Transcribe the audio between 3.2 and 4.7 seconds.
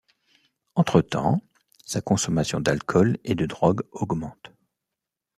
et de drogue augmente.